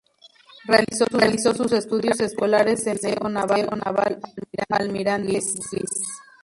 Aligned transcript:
Realizó 1.11 1.53
sus 1.53 1.71
estudios 1.73 2.19
escolares 2.21 2.87
en 2.87 2.93
el 2.93 2.97
Liceo 3.11 3.29
Naval 3.29 3.69
Almirante 4.71 5.31
Guise. 5.31 5.59